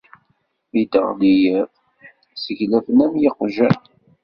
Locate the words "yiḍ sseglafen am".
1.41-3.13